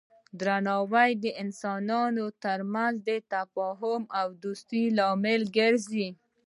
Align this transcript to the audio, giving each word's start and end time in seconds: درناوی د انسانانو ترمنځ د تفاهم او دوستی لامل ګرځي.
درناوی 0.39 1.11
د 1.23 1.25
انسانانو 1.43 2.25
ترمنځ 2.43 2.95
د 3.09 3.09
تفاهم 3.33 4.03
او 4.19 4.27
دوستی 4.43 4.83
لامل 4.97 5.41
ګرځي. 5.57 6.07